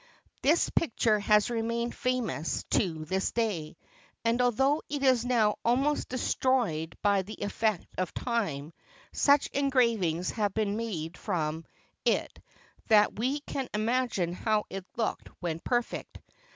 This 0.41 0.71
picture 0.71 1.19
has 1.19 1.51
remained 1.51 1.93
famous 1.93 2.63
to 2.71 3.05
this 3.05 3.29
day, 3.31 3.77
and 4.25 4.41
although 4.41 4.81
it 4.89 5.03
is 5.03 5.23
now 5.25 5.59
almost 5.63 6.09
destroyed 6.09 6.97
by 7.03 7.21
the 7.21 7.35
effect 7.35 7.85
of 7.99 8.11
time, 8.11 8.73
such 9.13 9.45
engravings 9.53 10.31
have 10.31 10.55
been 10.55 10.75
made 10.75 11.19
from 11.19 11.65
it 12.03 12.39
that 12.87 13.19
we 13.19 13.41
can 13.41 13.69
imagine 13.75 14.33
how 14.33 14.63
it 14.71 14.87
looked 14.97 15.27
when 15.39 15.59
perfect. 15.59 16.17